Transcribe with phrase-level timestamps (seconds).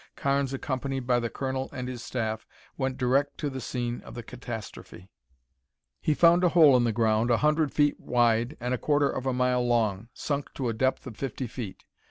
[0.15, 4.23] Carnes, accompanied by the colonel and his staff, went direct to the scene of the
[4.23, 5.11] catastrophe.
[6.01, 9.27] He found a hole in the ground, a hundred feet wide and a quarter of
[9.27, 11.83] a mile long, sunk to a depth of fifty feet.